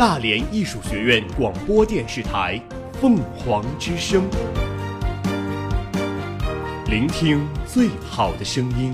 [0.00, 2.58] 大连艺术学院广播电视台
[2.98, 4.24] 《凤凰之声》，
[6.90, 8.90] 聆听最好的声音。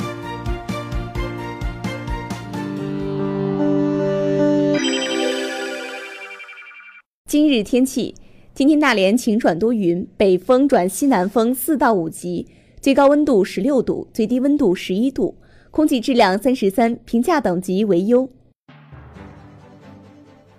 [7.28, 8.12] 今日天气：
[8.52, 12.48] 今天大连晴转多云，北风转西南风四到五级，
[12.80, 15.36] 最高温度十六度，最低温度十一度，
[15.70, 18.28] 空气质量三十三，评价等级为优。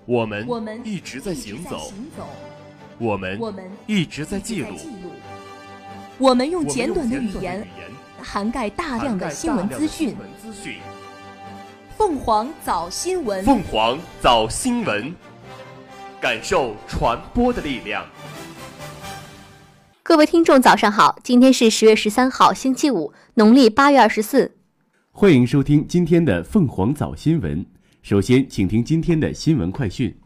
[0.07, 1.91] 我们我们一直在行走，
[2.98, 4.70] 我们我们一直在记录，
[6.17, 7.67] 我们用简短的语言
[8.21, 10.15] 涵盖大量的新闻资讯。
[11.98, 15.13] 凤凰早新闻，凤凰早新闻。
[16.21, 18.03] 感受传播的力量。
[20.01, 21.20] 各位听众，早上好！
[21.21, 24.55] 今天是十月十三号，星期五，农历八月二十四。
[25.12, 27.65] 欢迎收听今天的凤凰早新闻。
[28.10, 30.18] 首先，请听今天的新闻快讯。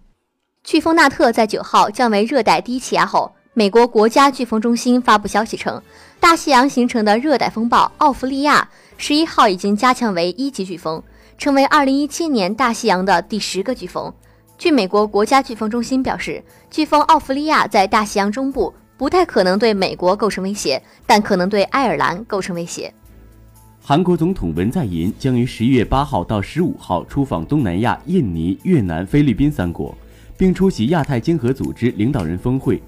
[0.64, 5.82] 飓风纳特在九号降为热带低气压后，美国国家飓风中心发布消息称，
[6.20, 11.02] 大西洋形成的热带风暴奥弗利亚十一号已经加强为一级飓风，
[11.40, 14.14] 成为二零一七年大西洋的第十个飓风。
[14.60, 16.40] 据美国国家飓风中心表示，
[16.72, 22.94] 飓风奥弗利亚在大西洋中部，不太可能对美国构成威胁，但可能对爱尔兰构成威胁。
[23.84, 29.98] 韩国总统文在寅将于十一月八号到十五号出访东南亚、印尼、越南、菲律宾三国，
[30.38, 32.80] 并出席亚太经合组织领导人峰会、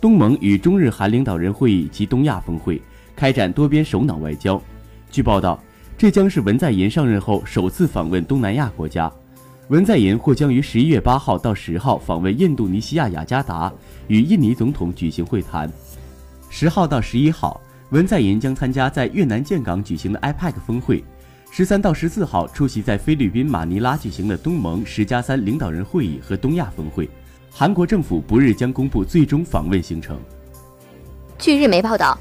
[0.00, 2.80] 东盟与中日韩领导人会议及东亚峰会，
[3.16, 4.62] 开展多边首脑外交。
[5.10, 5.60] 据报道，
[5.98, 9.12] 这将是文在寅上任后首次访问东南亚国家。
[9.66, 13.70] 文在寅或将于十一月八号到十号访问印度尼西亚雅加达，
[14.06, 15.68] 与印尼总统举行会谈。
[16.48, 21.04] 十号到十一号，文在寅将参加在越南建港举行的 IPAC 峰会。
[21.50, 27.08] 十三到十四号出席在菲律宾马尼拉举行的东盟十加三领导人会议和东亚峰会。
[27.50, 30.20] 韩国政府不日将公布最终访问行程。
[31.38, 32.18] 据日媒报道。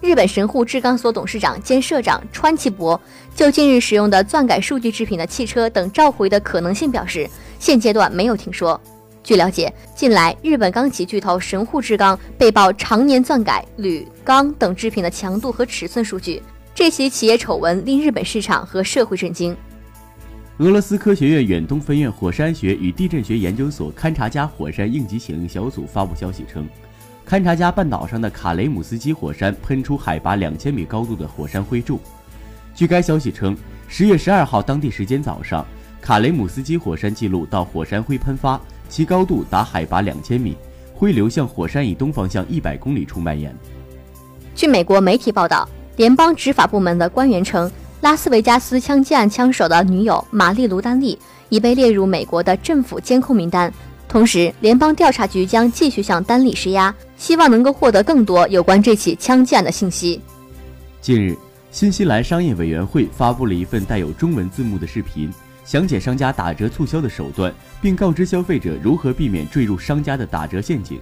[0.00, 3.00] 日本神户制钢所董事长兼社长川崎博
[3.34, 7.28] 就近日使用的钻改数据制品的汽车等召回的可能性表示，
[7.58, 8.80] 现阶段没有听说。
[9.28, 16.42] 据了解，近来日本钢企巨头神户制钢被曝常年钻改铝、钢等制品的强度和尺寸数据，
[16.74, 19.54] 这起企业丑闻令日本市场和社会震惊。
[20.60, 26.66] 俄罗斯科学院远东分院火山学与地震学研究所勘察加火山应急响应小组发布消息称。
[27.28, 32.00] 勘察加半岛上的卡雷姆斯基火山喷出海拔两千米高度的火山灰柱。
[32.74, 33.54] 据该消息称，
[33.88, 35.66] 十月十二号当地时间早上，
[36.00, 40.56] 卡雷姆斯基火山记录到火山灰喷发，其高度达海拔两千米，
[40.94, 43.54] 灰流向火山以东方向一百公里处蔓延。
[44.54, 53.72] 据美国媒体报道，联邦执法部门的官员称，拉斯维加斯枪击案枪手的女友玛丽卢丹利已被列入美国的政府监控名单。
[54.08, 60.20] 同时，联邦调查局将继续向丹利施压，希望能够获得更多有关这起枪击案的信息。
[61.00, 61.36] 近日，
[61.70, 65.30] 新西兰商业委员会发布了一份带有中文字幕的视频，
[65.62, 71.00] 详解商家打折促销的手段，并告知消费者如何避免坠入商家的打折陷阱。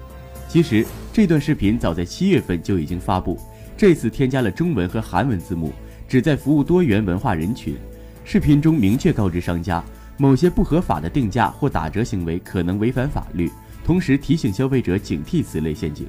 [0.49, 3.39] 其实，这段视频早在七月份就已经发布，
[3.77, 5.73] 这次添加了中文和韩文字幕，
[6.09, 7.77] 旨在服务多元文化人群。
[8.25, 9.83] 视频中明确告知商家。
[10.19, 13.51] 某些不合法的定价或打折行为可能违反法律，
[13.85, 16.09] 同时提醒消费者警惕此类陷阱。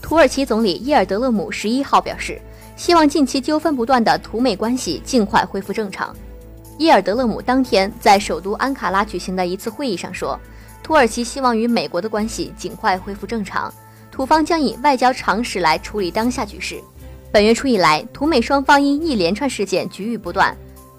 [0.00, 2.40] 土耳其总理伊尔德勒姆十一号表示，
[2.76, 6.14] 希望近期纠纷不断的土美关系尽快恢复正常。
[6.78, 10.38] 伊尔德勒姆当天在首都安卡拉举行的一次会议上说，
[10.82, 13.72] 土耳其希望与美国的关系尽快恢复正常，
[14.10, 16.78] 土方将以外交常识来处理当下局势。
[17.32, 20.54] 本月初以来，土美双方因一连串事件局域不断。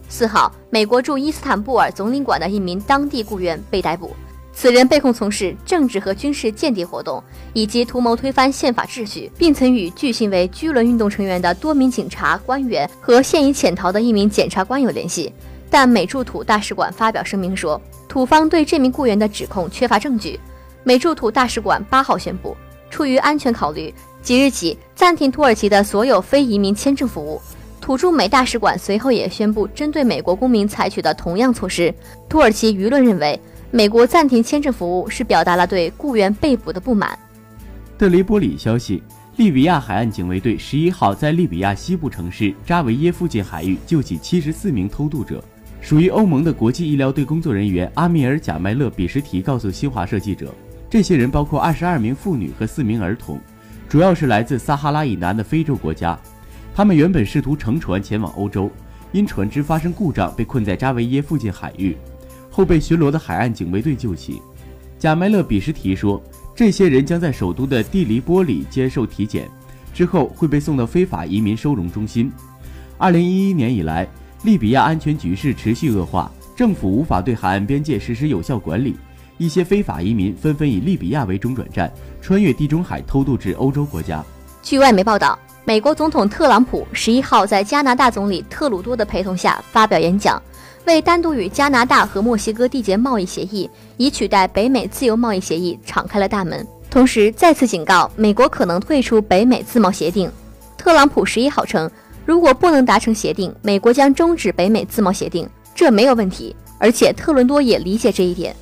[0.09, 4.15] 四号，美国驻伊斯坦布尔总领馆的一名当地雇员被逮捕，
[4.53, 7.23] 此人被控从事政治和军事间谍活动，
[7.53, 15.31] 以及图谋推翻宪法秩序，并曾与据信为居伦运动成员的多名警察官员和现已潜逃的一名检察官有联系。
[15.69, 20.39] 但美驻土大使馆发表声明说，土方对这名雇员的指控缺乏证据。
[20.83, 22.55] 美驻土大使馆八号宣布，
[22.89, 27.41] 出于安全考虑，即日起暂停土耳其的所有非移民签证服务。
[27.81, 31.93] 土驻美大使馆随后也宣布，针对美国公民采取的同样措施。
[32.29, 33.39] 土耳其舆论认为，
[33.69, 37.17] 美国暂停签证服务是表达了对雇员被捕的不满。
[37.97, 39.03] 德雷波里消息：
[39.35, 45.43] 利比亚海岸警卫队十一号在利比亚西部城市扎维耶附近海域救起七十四名偷渡者。
[45.87, 50.53] 属于欧盟的国际医疗队工作人员阿米尔·贾麦勒比什提告诉新华社记者，
[50.89, 53.39] 这些人包括二十二名妇女和四名儿童，
[53.87, 56.19] 主要是来自撒哈拉以南的非洲国家。
[56.75, 58.69] 他们原本试图乘船前往欧洲，
[59.13, 61.95] 因船只发生故障被困在扎维耶附近海域，
[62.51, 64.41] 后被巡逻的海岸警卫队救起。
[64.99, 66.21] 贾麦勒比什提说，
[66.53, 69.49] 这些人将在首都的蒂黎波里接受体检，
[69.93, 72.29] 之后会被送到非法移民收容中心。
[72.97, 74.05] 二零一一年以来，
[74.43, 78.95] 利比亚安全局势持续恶化，政府无法对海岸边界实施有效管理，
[79.37, 81.91] 一些非法移民纷纷以利比亚为中转站，
[82.21, 84.23] 穿越地中海偷渡至欧洲国家。
[84.61, 90.41] 据外媒报道，美国总统特朗普十一号在加拿大总理特鲁多的陪同下发表演讲。
[90.85, 96.65] 为单独与加拿大和墨西哥缔结贸易协议，以取代北美自由贸易协议，敞开了大门。
[96.89, 100.31] 同时，再次警告美国可能退出北美自贸协定。
[100.77, 101.91] 特朗普十一号称，
[102.27, 106.53] 如果不能达成协定，美国将终止北美自贸协定，这没有问题。
[106.77, 108.53] 而且，特伦多也理解这一点。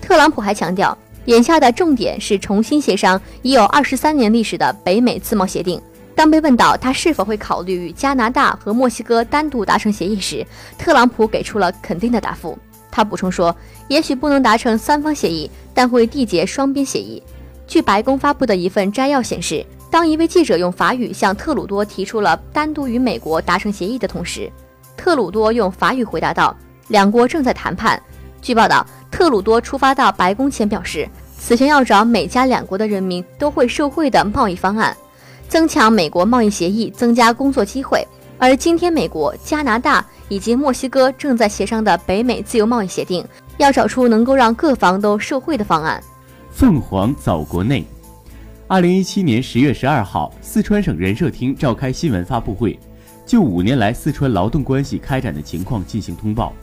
[0.00, 5.80] 特朗普还强调，眼下的重点是重新协商已有二十三年历史的北美自贸协定。
[6.16, 10.44] 当被问到他是否会考虑与加拿大和墨西哥单独达成协议时，
[10.76, 12.58] 特朗普给出了肯定的答复。
[12.90, 13.54] 他补充说
[13.86, 17.22] ：“也许不能达成三方协议，但会缔结双边协议。”
[17.68, 24.50] 据白宫发布的一份摘要显示，当一位记者用法语向特鲁多提出了单独与美国达成协议的同时，
[24.96, 26.56] 特鲁多用法语回答道
[26.88, 28.02] ：“两国正在谈判。”
[28.40, 31.06] 据报道，特鲁多出发到白宫前表示，
[31.38, 34.96] 此前要找美加两国的人民都会受惠的贸易方案。
[35.46, 38.02] 增强美国贸易协议，增加工作机会。
[38.38, 43.22] 而今天，美国、加拿大以及墨西哥正在协商的北美自由贸易协定，
[43.58, 46.02] 要找出能够让各方都受惠的方案。
[46.50, 47.86] 凤凰早国内，
[48.72, 52.78] 二零一七年十月十二号，四川省人社厅召开新闻发布会，
[53.26, 56.54] 就五年来四川劳动关系开展的情况进行通报。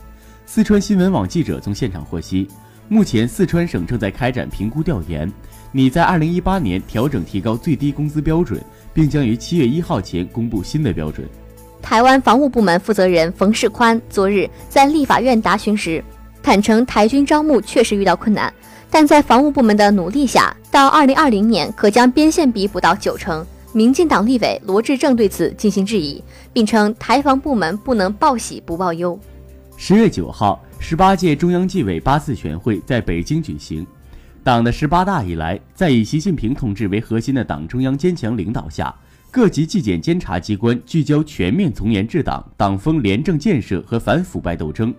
[0.43, 2.47] 四川新闻网记者从现场获悉，
[2.87, 5.31] 目前四川省正在开展评估调研，
[5.71, 8.59] 拟在二零一八年调整提高最低工资标准。
[8.91, 11.29] 并将于七月一号前公布新的标准。
[11.79, 16.03] 台湾防务部门负责人冯世宽昨日在立法院答询时
[16.41, 18.51] 坦诚，台军招募确实遇到困难，
[18.91, 23.45] 但在防务部门的努力下，到二零二零年可将边线比补到九成。
[23.71, 29.17] 民进党立委罗志正对此进行质疑，并称台防部门不能报喜不报忧。
[29.77, 33.85] 十月九号，十八届中央纪委八次全会在北京举行。
[34.43, 38.93] 党的十八大以来，在以习近平同志为核心的党中央坚强领导下，
[39.29, 44.91] 各级纪检监察机关聚焦全面从严治党、党风廉政建设和反腐败斗争，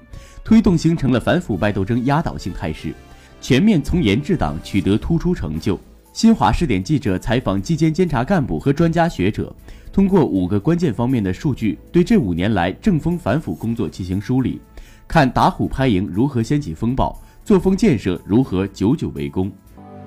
[0.44, 2.94] 推动形成了反腐败斗争压倒性态势，
[3.40, 5.78] 全面从严治党取得突出成就。
[6.12, 9.54] 新华视点记者采访纪检监察干部和专家学者，
[9.92, 14.60] 通过五个关键方面的数据，对这五年来正风反腐工作进行梳理，
[15.06, 17.16] 看打虎拍蝇如何掀起风暴。
[17.42, 19.50] 作风建设如何久久为功？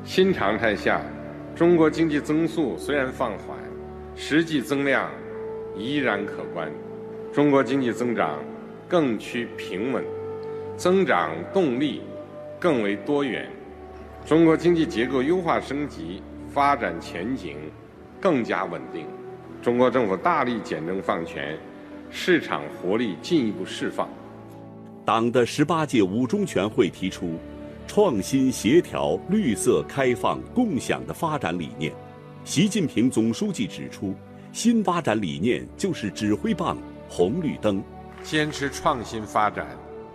[0.04, 1.02] 新常态下，
[1.56, 3.58] 中国经济增速虽然放缓，
[4.16, 5.10] 实际增量
[5.78, 6.70] 依然可观。
[7.34, 8.38] 中国经济增长
[8.88, 10.04] 更趋平稳，
[10.78, 12.02] 增长动力
[12.64, 13.50] 更为多元。
[14.26, 17.58] 中国经济结构优化升级，发展前景
[18.22, 19.06] 更加稳定。
[19.62, 21.60] 中国政府大力简政放权，
[22.10, 24.08] 市场活力进一步释放。
[25.04, 27.38] 党的十八届五中全会提出
[27.86, 31.92] “创新、协调、绿色、开放、共享”的发展理念。
[32.46, 34.16] 习近平总书记指出，
[34.54, 36.78] 新发展理念就是指挥棒、
[37.10, 37.84] 红绿灯。
[38.24, 39.68] 坚持创新发展，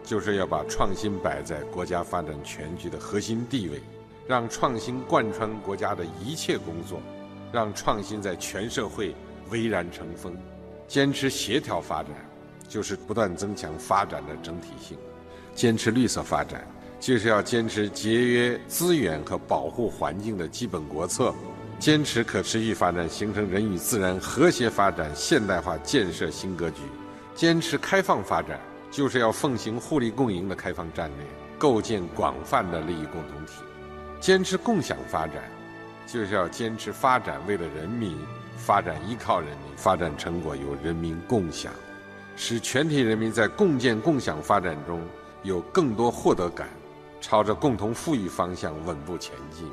[0.09, 3.79] 就是要把创新摆在国家发展全局的核心地位，
[4.27, 6.99] 让创新贯穿国家的一切工作，
[7.53, 9.15] 让创新在全社会
[9.51, 10.35] 蔚然成风。
[10.89, 12.13] 坚持协调发展。
[12.69, 14.95] 就是不断增强发展的整体性，
[15.55, 16.69] 坚持绿色发展，
[17.01, 21.35] 就是要坚持节约资源和保护环境的基本国策，
[21.79, 26.83] 坚持可持续发展，形成人与自然和谐发展现代化建设新格局；
[27.35, 31.27] 坚持开放发展，就是要奉行互利共赢的开放战略，
[31.59, 33.63] 构建广泛的利益共同体；
[34.21, 35.43] 坚持共享发展，
[36.07, 38.17] 就是要坚持发展为了人民，
[38.57, 41.73] 发展依靠人民，发展成果由人民共享。
[42.35, 45.03] 使全体人民在共建共享发展中
[45.43, 46.69] 有更多获得感，
[47.21, 49.69] 朝着共同富裕方向稳步前进。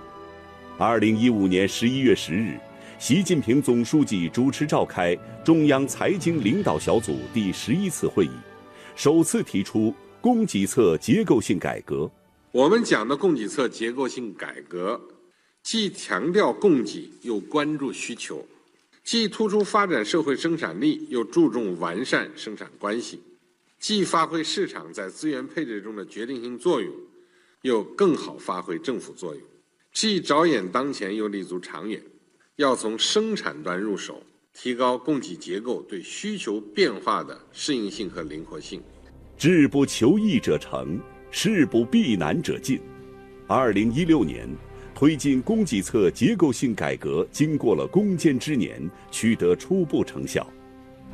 [0.77, 2.59] 二零一五年十一月十日，
[2.97, 8.31] 习近平总书记主持召开中央财经领导小组第十一次会议，
[8.95, 12.09] 首次提出供给侧结构性改革。
[12.51, 14.99] 我们讲的供给侧结构性改革，
[15.61, 18.45] 既强调供给，又关注需求。
[19.03, 23.17] 既突出发展社会生产力，又注重完善生产关系；
[23.77, 26.91] 既发挥市场在资源配置中的决定性作用，
[27.61, 29.43] 又更好发挥政府作用；
[29.91, 32.01] 既着眼当前，又立足长远。
[32.55, 34.23] 要从生产端入手，
[34.57, 38.81] 提高供给结构对需求变化的适应性和灵活性。
[39.37, 40.97] 志不求易者成，
[41.29, 42.79] 事不避难者进。
[43.47, 44.47] 二零一六年，
[44.95, 50.47] 推进供给侧结构性改革经过了攻坚之年，取得初步成效。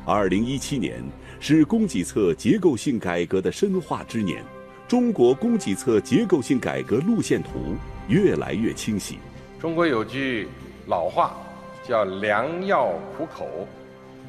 [0.06, 1.02] 二零一七年
[1.40, 4.44] 是供给侧结构性改革的深化之年，
[4.86, 7.74] 中国供给侧结构性改革路线图
[8.06, 9.18] 越来越清晰。
[9.60, 10.46] 中国有句
[10.86, 11.36] 老话，
[11.82, 13.48] 叫“良药苦口”，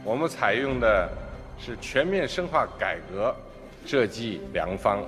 [0.04, 1.10] 我们采用的
[1.58, 3.36] 是全面深化改革
[3.86, 5.00] 这剂良方。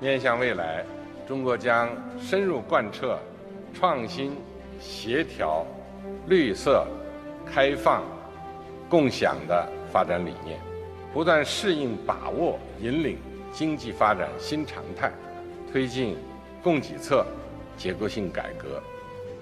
[0.00, 0.84] 面向未来，
[1.26, 1.88] 中国将
[2.20, 3.18] 深入贯彻
[3.72, 4.36] 创新、
[4.80, 5.64] 协调、
[6.26, 6.86] 绿色、
[7.44, 8.02] 开放、
[8.88, 10.58] 共享的发展理念，
[11.12, 13.18] 不断适应、把握、引领
[13.52, 15.10] 经济发展新常态，
[15.72, 16.16] 推进
[16.62, 17.24] 供给侧
[17.76, 18.82] 结构性改革。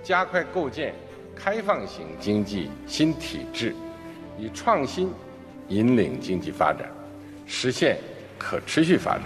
[0.03, 0.95] 加快构建
[1.35, 3.75] 开放型经济新体制，
[4.39, 5.11] 以创新
[5.69, 6.89] 引领经济发展，
[7.47, 7.99] 实现
[8.39, 9.25] 可持续发展。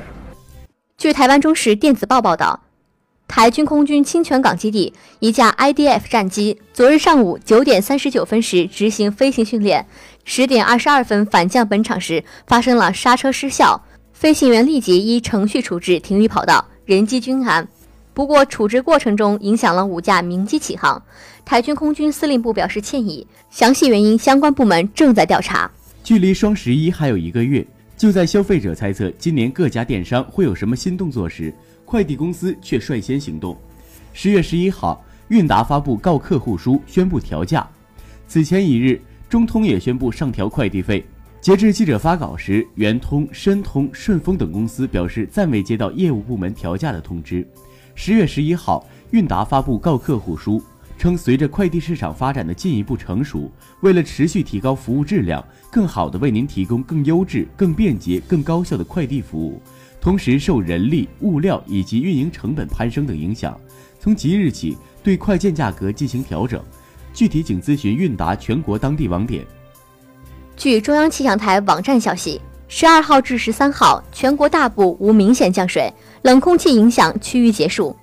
[0.96, 2.58] 据台湾中时电子报报道，
[3.28, 9.86] 台军空军清泉港基地一架 IDF 战机昨日上午九点三十九分时执行飞行训练，
[10.24, 17.68] 十点二十二分反降本场时发生了刹车失效，飞行员立即依程序处置停于跑道，人机均安。
[18.16, 21.00] 不过，处置过程中影响了五架民机起航，
[21.44, 25.70] 台军空军司令部表示歉意，详细原因相关部门正在调查。
[26.02, 27.62] 距离双十一还有一个月，
[27.94, 31.52] 就在消费者猜测今年各家电商会有什么新动作时，
[31.84, 33.54] 快递公司却率先行动。
[34.14, 37.68] 十月十一号，韵达发布告客户书，宣布调价。
[38.26, 41.04] 此前一日，中通也宣布上调快递费。
[41.42, 47.46] 截至记者发稿时，圆通、申通、顺丰等公司表示暂未接到业务部门调价的通知。
[47.98, 50.62] 十月十一号，韵达发布告客户书，
[50.98, 53.50] 称随着快递市场发展的进一步成熟，
[53.80, 59.60] 为了持续提高服务质量，更好地为您提供更优质、更便捷、更高效的快递服务，
[59.98, 63.58] 同时受人力、物料以及运营成本攀升等影响，
[63.98, 66.62] 从即日起对快件价格进行调整。
[67.14, 69.42] 具体请咨询韵达全国当地网点。
[70.54, 72.42] 据中央气象台网站消息。
[72.68, 75.92] 十二号至十三号，全国大部无明显降水，
[76.22, 77.94] 冷空气影响趋于结束。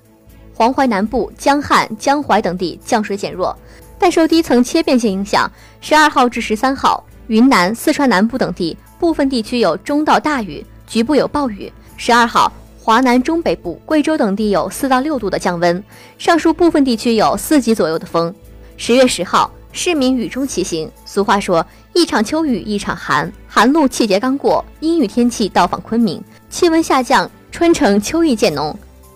[0.53, 3.55] 黄淮南部、江汉、江淮等地降水减弱，
[3.99, 5.51] 但受低层切变性影响，
[5.81, 11.71] 十二号至十三号，云南、四川南部等地部分地区有中到大雨，局部有暴雨。
[11.97, 12.51] 十二号，
[12.81, 15.83] 华南中北部、贵州等地有四到六度的降温，
[16.17, 18.33] 上述部分地区有四级左右的风。
[18.77, 19.51] 十月十号。
[19.73, 20.89] 市民雨中骑行。
[21.03, 28.73] 俗话说：“一场秋雨一场寒，寒露气节刚过，阴雨天气到访昆明，气温下降，春城秋意渐浓。”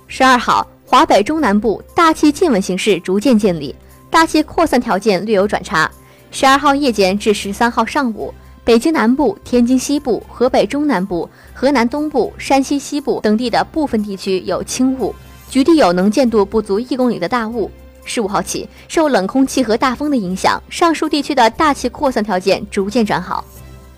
[0.07, 3.73] 十二号，华北中南部大气静稳形势逐渐建立，
[4.09, 5.89] 大气扩散条件略有转差。
[6.31, 8.33] 十二号夜间至十三号上午，
[8.63, 15.13] 北京南部、天津西部、河北中南部、河南东部、山西西部等地的部分地区有轻雾，
[15.49, 17.71] 局地有能见度不足一公里的大雾。
[18.07, 23.45] 十五号起，受冷空气和大风的影响，上述地区的大气扩散条件逐渐转好。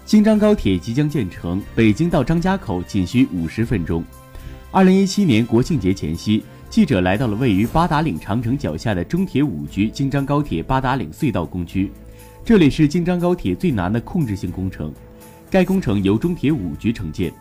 [0.06, 4.04] 京张高铁即将建成，北京到张家口仅需五十分钟。
[4.72, 11.92] 二零一七年国庆节前夕，记者来到了位于八达岭长城脚下的中铁五局京张高铁八达岭隧道工区，
[12.44, 14.92] 这里是京张高铁最难的控制性工程。
[15.52, 17.32] 该工程由中铁五局承建，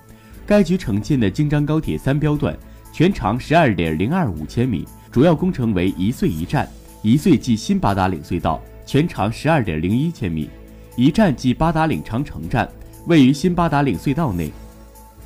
[0.46, 2.54] 该局承建的京张高铁三标段，
[2.92, 4.86] 全长十二点零二五千米。
[5.10, 6.68] 主要工程为一隧一站，
[7.02, 10.48] 一隧即新八达岭隧道，全长十二点零一千米；
[10.96, 12.68] 一站即八达岭长城站，
[13.06, 14.52] 位于新八达岭隧道内，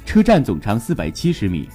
[0.07, 1.69] 车站总长四百七十米。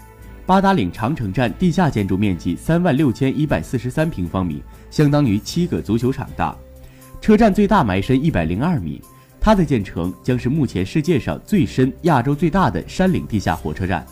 [0.45, 6.55] 八达岭长城站地下建筑面积三万六千一百四十三平方米，相当于七个足球场大。
[7.19, 9.01] 车站最大埋深一百零二米，
[9.41, 14.05] 它的建成将是目前世界上最深、亚洲最大的山岭地下火车站。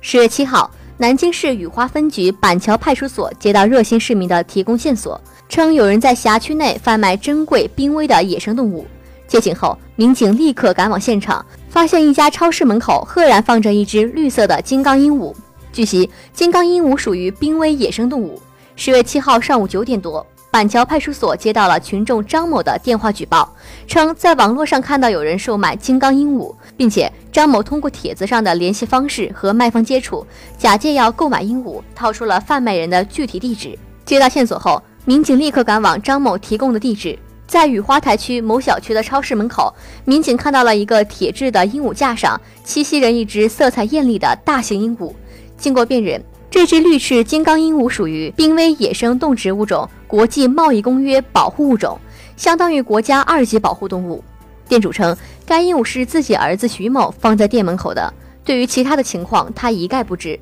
[0.00, 0.70] 十月七号。
[1.00, 8.86] 南京市雨花分局板桥派出所接到热心市民的提供线索，称有人在辖区内贩卖珍贵濒危的野生动物。
[9.26, 15.34] 接警后，民警立刻赶往现场，发现一家超市门口赫然放着一只绿色的金刚鹦鹉。
[15.72, 18.38] 据悉，金刚鹦鹉属于濒危野生动物。
[18.76, 20.26] 十月七号上午九点多。
[20.52, 23.54] 板桥派出所接到了群众张某的电话举报，
[23.86, 33.78] 称在网络上看到有人售卖金刚鹦鹉，并且张某通过帖子上的联系方式和卖方接触，假借要购买鹦鹉，套出了贩卖人的具体地址。
[34.06, 39.70] 接到线索后，民警立刻赶往张某提供的地址，在雨花台区某小区的超市门口，
[40.06, 45.12] 民警看到了一个铁制的鹦鹉架上栖息着一只色彩艳丽的大型鹦鹉。
[45.58, 46.18] 经过辨认。
[46.50, 51.98] 这只绿翅金刚鹦鹉属于濒危野生动植物种国际贸易公约保护物种，
[52.38, 54.24] 相当于国家二级保护动物。
[54.70, 60.38] 店主称，该鹦鹉是自己儿子徐某放在店门口的，对于其他的情况他一概不知。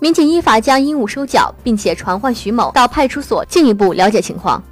[0.00, 4.62] 民警依法将鹦鹉收缴，并且传唤徐某到派出所进一步了解情况。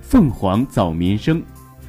[0.00, 1.42] 凤凰早民生，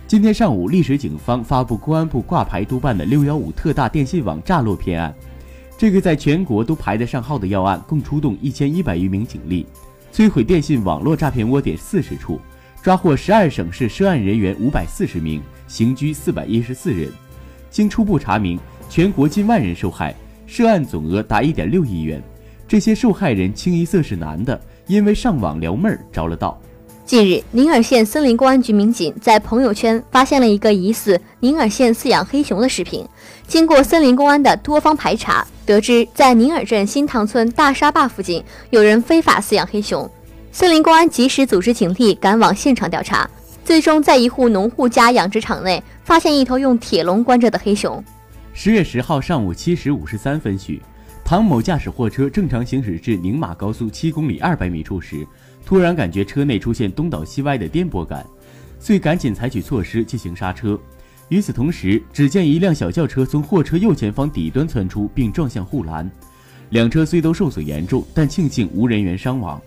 [0.05, 5.15] 今天上午，丽水警方发布公安部挂牌督办的“六幺五”特大电信网诈落骗案。
[5.77, 9.65] 这个在全国都排得上号的要案，共出动一千一百余名警力，
[10.13, 12.37] 摧毁电信网络诈骗窝点四十处，
[12.83, 17.09] 抓获十二省市涉案人员五百四十名，刑拘四百一十四人。
[17.69, 18.59] 经初步查明，
[18.89, 20.13] 全国近万人受害，
[20.47, 22.21] 涉案总额达一点六亿元。
[22.67, 26.59] 这些受害人清一色是男的，因为上网撩妹儿着了道。
[27.05, 33.03] 近日，宁洱县森林公安局民警在朋友圈发现了一个疑似宁洱县饲养黑熊的视频。
[33.47, 40.07] 经过森林公安的多方排查，得知在宁洱镇新塘村大沙坝附近有人非法饲养黑熊。
[40.51, 43.27] 森林公安及时组织警力赶往现场调查，
[43.69, 48.03] 最终在一户农户家养殖场内发现一头用铁笼关着的黑熊。
[48.51, 50.81] 十月十号上午七时五十三分许，
[51.23, 55.23] 唐某驾驶货车正常行驶至宁马高速七公里二百米处时。
[55.63, 58.25] 突然感觉车内出现东倒西歪的颠簸感，
[58.79, 60.75] 遂赶紧采取措施进行刹车。
[61.27, 66.09] 与此同时，只见一辆小轿车从货车右前方底端窜出，并撞向护栏。
[66.71, 69.61] 两车虽都受损严重，但庆幸无人员伤亡。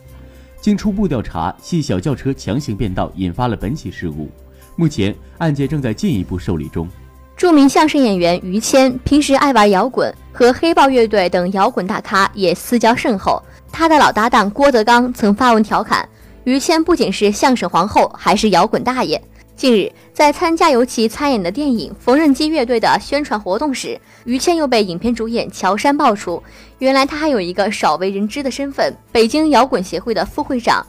[0.62, 4.31] 经初步调查，系小轿车强行变道引发了本起事故。
[4.76, 6.88] 目前案件正在进一步受理中。
[7.37, 13.42] 著名相声演员于谦平时爱玩摇滚，和黑豹乐队等摇滚大咖也私交甚厚。
[13.73, 16.09] 他的老搭档郭德纲曾发文调侃，
[16.45, 19.21] 于谦不仅是相声皇后，还是摇滚大爷。
[19.54, 26.42] 近日，在参加由其参演的电影《缝纫机乐队》的宣传活动时，于谦又被影片主演乔杉爆出，
[26.78, 30.85] 原来他还有一个少为人知的身份——北京摇滚协会的副会长。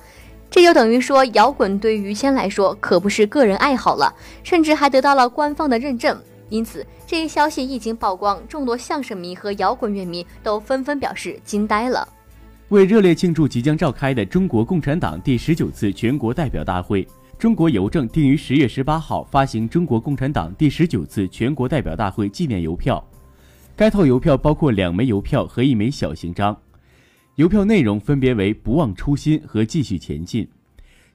[0.50, 4.12] 这就等于说，摇滚对于谦来说可不是个人爱好了，
[4.44, 6.18] 甚至还得到了官方的认证。
[6.50, 12.08] 因此，这一消息一经曝光，众多相声迷和摇滚乐迷都纷纷表示惊呆了。
[12.70, 23.06] 为热烈庆祝即将召开的中国共产党第十九次全国代表大会，中国邮政定于十月十八号发行中国共产党第十九次全国代表大会纪念邮票。
[23.76, 26.56] 该套邮票包括两枚邮票和一枚小型章，
[27.36, 30.48] 邮票内容分别为“不忘初心”和“继续前进”，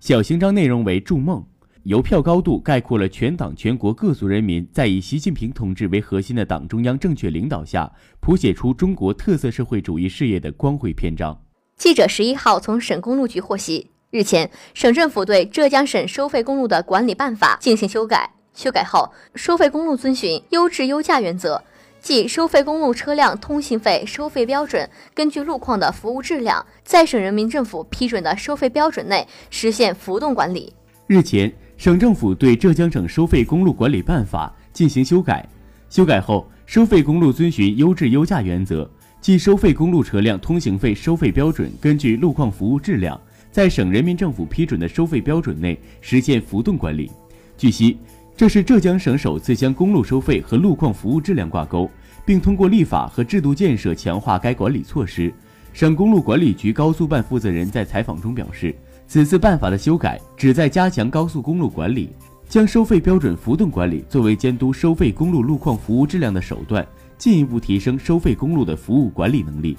[0.00, 1.42] 小型章内容为“筑梦”。
[1.84, 11.40] 邮票高度概括了全党全国各族人民在以习近平同志为核心的党中央正确领导下，谱写出中国特色社会主义事业的光辉篇章。
[11.76, 18.30] 记者十一号从省公路局获悉，日前，省政府对浙江省收费公路的管理办法进行修改。
[18.54, 21.62] 修改后，收费公路遵循优质优价原则，
[22.00, 30.72] 即收费公路车辆通行费收费标准根据路况的服务质量，在省人民政府批准的收费标准内实现浮动管理。
[31.06, 35.46] 日前，省政府对浙江省收费公路管理办法进行修改。
[35.90, 38.90] 修改后，收费公路遵循优质优价原则。
[39.20, 43.20] 即收费公路车辆通行费收费标准根据路况服务质量，
[43.58, 47.10] 在省人民政府批准的收费标准内实现浮动管理。
[47.56, 47.98] 据悉，
[48.36, 51.90] 这是浙江省首次将公路收费和路况服务质量挂钩，
[52.24, 55.34] 并通过立法和制度建设强化该管理措施。
[55.72, 58.72] 省公路管理局高速办负责人在采访中表示，
[59.08, 62.10] 此次办法的修改旨在加强高速公路管理，
[62.48, 66.86] 将收费标准浮动管理作为监督收费公路路况服务质量的手段。
[67.18, 69.76] 进一步提升收费公路的服务管理能力。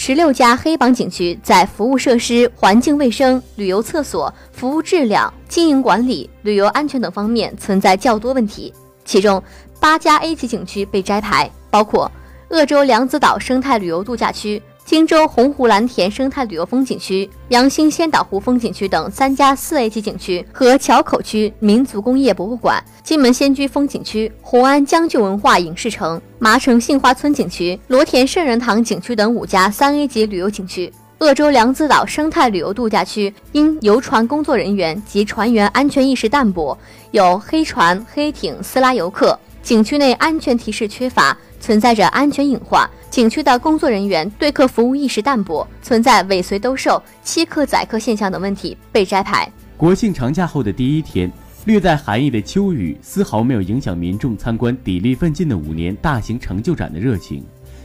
[0.00, 8.72] 十六家黑榜景区在服务设施、环境卫生、旅游厕所、服务质量、经营管理、旅游安全等方面存在较多问题，
[9.04, 9.42] 其中
[9.80, 12.08] 八家 A 级景区被摘牌，包括
[12.50, 14.62] 鄂州梁子岛生态旅游度假区。
[14.88, 30.90] 荆州洪湖蓝田生态旅游风景区、阳新仙岛湖风景区等三家四 A 级景区和桥口区民族工业博物馆、金门仙居风景区、红安将军文化影视城、麻城杏花村景区、罗田圣人堂景区等五家三 A 级旅游景区。
[31.18, 36.78] 鄂州梁子岛生态旅游度假区因游船工作人员及船员安全意识淡薄，
[37.10, 41.36] 有黑船、黑艇私拉游客，景区内安全提示缺乏。
[41.60, 49.50] 存在着安全隐患，景区的工作人员对客服务意识淡薄，存在尾随兜售、欺客宰客现象等问题，被摘牌。
[49.76, 51.30] 国庆长假后的第一天，
[51.64, 57.44] 略带寒意的秋雨丝毫没有影响民众参观砥砺奋进的五年大型成就展的热情。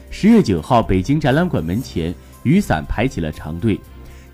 [0.10, 3.80] 十月九号，北京展览馆门前，雨伞排起了长队。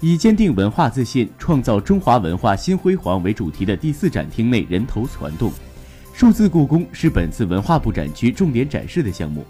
[0.02, 5.52] 以坚定文化自信，创造中华文化新辉煌为主题的第四展厅内人头攒动。
[6.20, 9.46] 数字故宫是本次文化部展区重点展示的项目，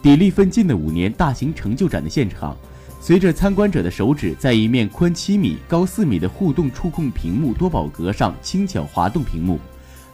[0.00, 2.56] 砥砺奋进的五年大型成就展的现场，
[3.00, 9.58] 随着参观者的手指在一面宽七米、高四米的互动触控屏幕多宝格上轻巧滑动屏幕，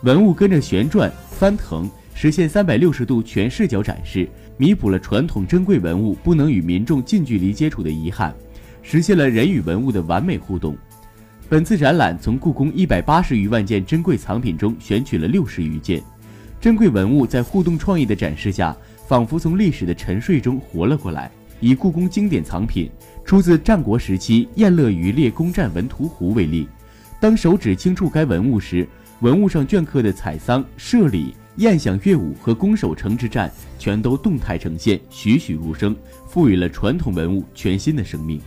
[0.05, 8.35] 文物跟着旋转、翻腾，实现三百六十度全视角展示，弥补了传统珍贵文物不能与民众近距离接触的遗憾，
[8.81, 10.75] 实现了人与文物的完美互动。
[11.47, 16.03] 本次展览从故宫一百八十余万件珍贵藏品中选取了六十余件，
[16.59, 18.75] 珍贵文物在互动创意的展示下，
[19.07, 21.31] 仿佛从历史的沉睡中活了过来。
[21.61, 22.91] 以故宫经典藏品
[23.25, 26.67] 出自战国时期燕乐渔猎攻占文图壶为例，
[27.21, 28.87] 当手指轻触该文物时，
[29.21, 35.95] 文物上镌刻的采桑、射礼、宴享乐舞和攻守城之战，全都动态呈现，栩栩如生，
[36.27, 38.41] 赋予了传统文物全新的生命。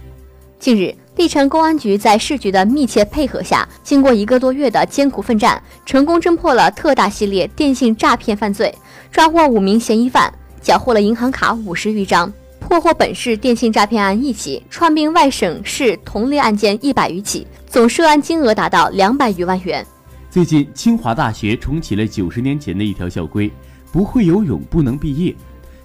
[0.59, 8.73] 近日，历城公安局在市局的密切配合下，经过一个多月的艰苦奋战，成功侦破了特大系列电信诈骗犯罪，
[9.11, 19.85] 抓获五名嫌疑犯，缴获了银行卡五十余张，破获本市电信诈骗案一起，串并外省市同类案件一百余起，总涉案金额达到两百余万元。
[20.31, 23.51] 最近，清华大学重启了九十年前的一条校规：
[23.91, 25.33] 不会游泳不能毕业。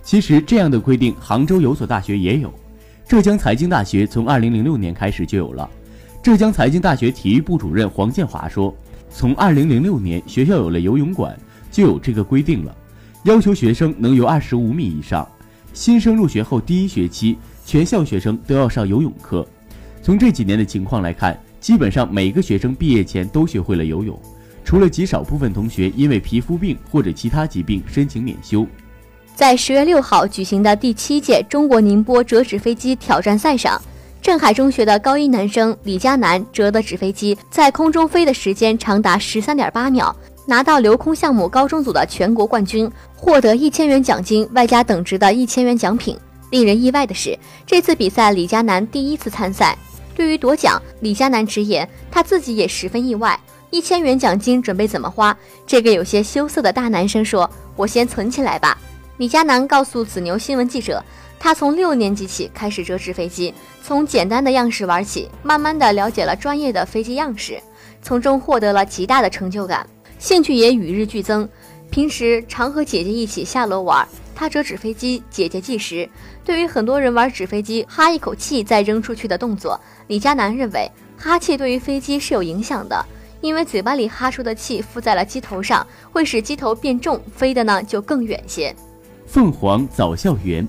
[0.02, 2.52] 其实，这样的规定，杭州有所大学也有。
[3.06, 5.68] 浙江财经大学从二零零六年开始就有了。
[6.22, 8.74] 浙江财经大学体育部主任黄建华说
[9.10, 11.38] ：“从二零零六年学校有了游泳馆，
[11.70, 12.74] 就有这个规定了，
[13.24, 15.28] 要求学生能游二十五米以上。
[15.74, 17.36] 新生入学后第一学期，
[17.66, 19.46] 全校学生都要上游泳课。
[20.00, 24.18] 从这几年的情况来看，基本上每个学生毕业前都学会了游泳，
[24.64, 28.66] 除了极少部分同学因为皮肤病或者其他疾病申请免修。”
[29.34, 33.80] 在十月六号举行的第七届中国宁波折纸飞机挑战赛上，
[34.20, 40.14] 镇海中学的高一男生李佳楠折的纸飞机在空中飞的时间长达十三点八秒，
[40.46, 46.16] 拿到留空项目高中组的全国冠军，获得一千元奖金外加等值的一千元奖品。
[46.50, 49.76] 令人意外的是，这次比赛李佳楠第一次参赛。
[50.14, 53.38] 对于夺奖，李佳楠直言他自己也十分意外。
[53.70, 55.34] 一千元奖金准备怎么花？
[55.66, 58.78] 这个有些羞涩的大男生说：“我先存起来吧。”
[59.18, 61.04] 李佳楠告诉子牛新闻记者，
[61.38, 67.60] 他从六年级起开始折纸飞机，从简单的样式玩起，慢慢的了解了专业的飞机样式，
[68.00, 69.86] 从中获得了极大的成就感，
[70.18, 71.46] 兴趣也与日俱增。
[71.90, 76.08] 平时常和姐姐一起下楼玩，他折纸飞机，姐姐计时。
[76.42, 83.04] 对于很多人玩纸飞机哈一口气再扔出去的动作，李佳楠认为哈气对于飞机是有影响的，
[83.42, 88.74] 因为嘴巴里哈出的气附在了机头上，会使机头变重，飞的呢就更远些。
[89.32, 90.68] 凤凰早校园，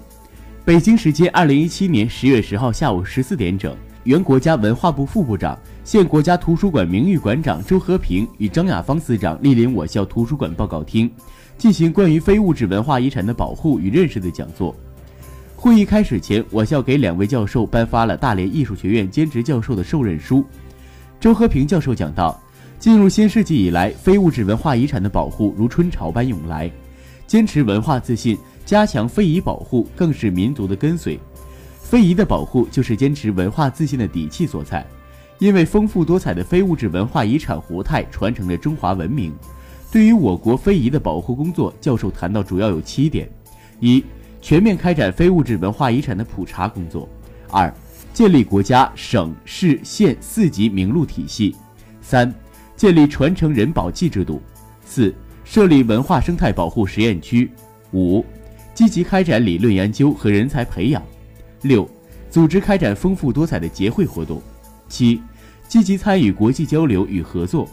[0.64, 11.12] 北京时间二零一七年十月十号下午十四点整，原国家文化部副部长、现国家图书馆名誉馆长周和平与张亚芳司长莅临我校图书馆报告厅，
[11.58, 14.74] 进行关于非物质文化遗产的保护与认识的讲座。
[15.58, 20.42] 会议开始前，我校给两位教授颁发了大连艺术学院兼职教授的授任书。
[21.20, 22.42] 周和平教授讲到，
[22.80, 26.72] 进入新世纪以来，非物质文化遗产的保护如春潮般涌来，
[27.28, 28.38] 坚持文化自信。
[28.66, 31.20] 加强非遗保护更是民族的跟随，
[31.82, 34.86] 非遗的保护就是坚持文化自信的底气所在。
[35.40, 39.34] 因为丰富多彩的非物质文化遗产活态传承着中华文明。
[39.92, 43.30] 对于我国非遗的保护工作，教授谈到主要有七点：
[43.80, 44.04] 一、
[44.42, 47.08] 全面开展非物质文化遗产的普查工作；
[47.52, 47.72] 二、
[48.14, 51.54] 建立国家、省、市、县四级名录体系；
[52.02, 52.34] 三、
[52.76, 54.42] 建立传承人保技制度；
[54.86, 57.48] 四、设立文化生态保护实验区；
[57.92, 58.24] 五。
[58.74, 61.02] 积极开展理论研究和人才培养，
[61.62, 61.88] 六，
[62.30, 64.42] 组织开展丰富多彩的节会活动，
[64.90, 65.22] 七，
[65.68, 67.70] 积极参与国际交流与合作。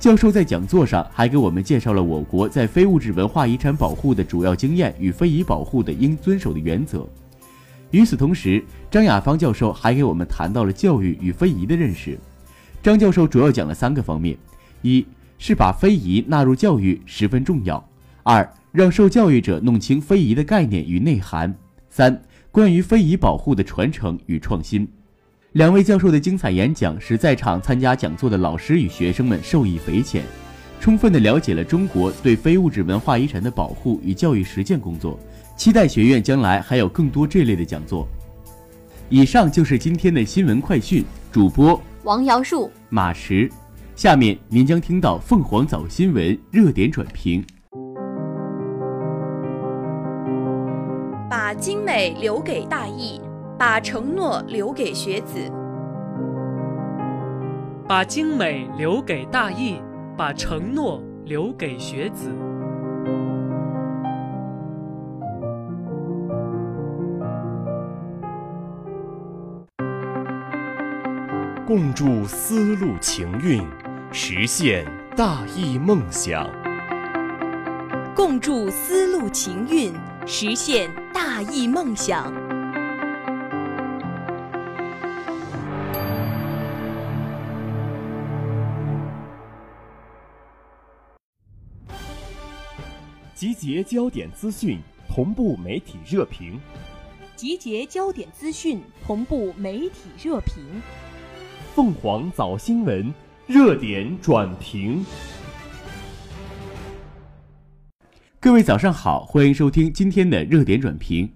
[0.00, 7.06] 教授在讲座上还给我们介绍了我国在非物质文化遗产保护的主要经验与非遗保护的应遵守的原则。
[7.92, 12.18] 与此同时，张亚芳教授还给我们谈到了教育与非遗的认识。
[12.82, 14.36] 张教授主要讲了三个方面：
[14.80, 15.06] 一
[15.38, 17.80] 是把非遗纳入教育十分重要；
[18.24, 18.44] 二。
[18.72, 21.54] 让受教育者弄清非遗的概念与内涵。
[21.90, 24.88] 三、关于非遗保护的传承与创新。
[25.52, 30.24] 两位教授的精彩演讲使在场参加讲座的老师与学生们受益匪浅，
[30.80, 35.18] 充分地了解了中国对非物质文化遗产的保护与教育实践工作。
[35.54, 38.08] 期待学院将来还有更多这类的讲座。
[39.10, 43.50] 以上就是今天的新闻快讯，主播王瑶树、马驰。
[43.94, 47.44] 下面您将听到凤凰早新闻热点转评。
[51.94, 53.20] 美留给大义，
[53.58, 55.36] 把承诺留给学子。
[57.86, 59.76] 把精美留给大义，
[60.16, 62.30] 把承诺留给学子。
[71.66, 73.62] 共筑丝路情韵，
[74.10, 76.48] 实现大义梦想。
[78.16, 79.92] 共筑丝路情韵，
[80.24, 82.32] 实现大义梦想。
[93.34, 96.58] 集结焦点资讯，同步媒体热评。
[97.34, 100.62] 集结焦点资讯，同步媒体热评。
[101.74, 103.12] 凤凰早新闻
[103.48, 105.04] 热点转评。
[108.42, 111.30] 各位早上好，欢迎收听今天的热点转评。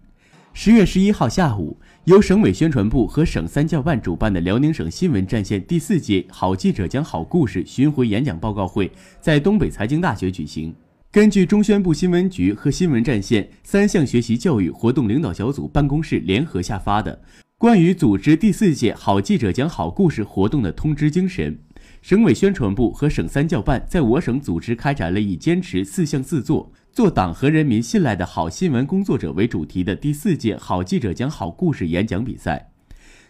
[0.52, 8.90] 十月十一号下午，由省委宣传部和省三教办主办的辽宁省新闻战线第四届“好记者讲好故事”巡回演讲报告会
[9.20, 10.74] 在东北财经大学举行。
[11.12, 17.22] 根据中宣部新闻局和新闻战线三项学习教育活动领导小组办公室联合下发的
[17.56, 21.56] 关于组织第四届“好记者讲好故事”活动的通知精神，
[22.02, 32.70] 省委宣传部和省三教办在我省组织开展了以“坚持四项四做，做党和人民信赖的好新闻工作者”为主题的第四届“好记者讲好故事”演讲比赛。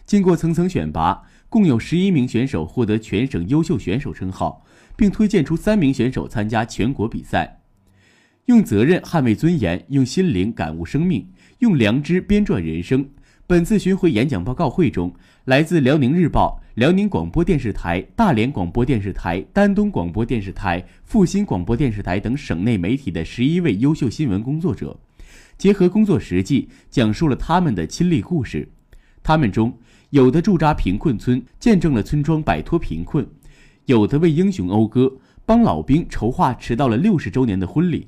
[0.05, 4.63] 经过层层选拔，共有十一名选手获得全省优秀选手称号，
[4.95, 7.59] 并推荐出三名选手参加全国比赛。
[8.45, 11.27] 用责任捍卫尊严，用心灵感悟生命，
[11.59, 13.09] 用良知编撰人生。
[13.45, 24.95] 本次巡回演讲报告会中，来自辽宁日报、辽宁广播电视台、大连广播电视台、丹东广播电视台、阜新广播电视台等省内媒体的十一位优秀新闻工作者，
[25.57, 28.71] 结合工作实际，讲述了他们的亲历故事。
[29.23, 29.75] 他们中，
[30.11, 33.25] 有的驻扎贫困村，见证了村庄摆脱贫困；
[33.87, 35.11] 有的为英雄讴歌，
[35.47, 38.07] 帮老兵筹划迟到了六十周年的婚礼。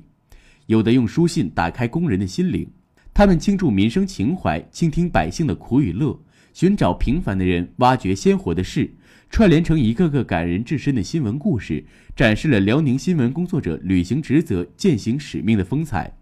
[0.66, 2.64] 有的用书信打开工人的心灵，
[3.12, 6.16] 他们倾注民生情怀，倾听百姓的苦与乐，
[6.52, 8.90] 寻找平凡的人，挖掘鲜活的事，
[9.30, 11.84] 串联成一个个感人至深的新闻故事，
[12.14, 16.16] 展示了辽宁新闻工作者履行职责、践行使命的风采。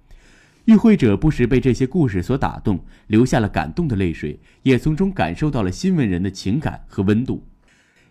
[0.66, 7.42] 与会者不时被这些故事所打动，流下了感动的泪水，也从中感受到了新闻人的情感和温度。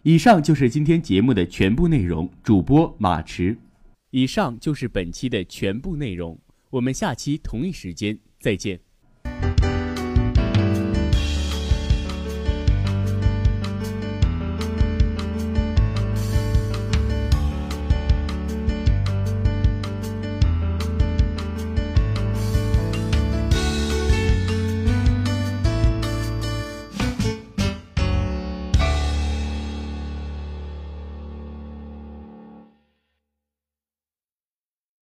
[0.01, 2.27] 以上就是今天节目的全部内容。
[2.41, 3.55] 主播马驰。
[4.09, 6.39] 以上就是本期的全部内容，
[6.71, 8.86] 我们下期同一时间再见。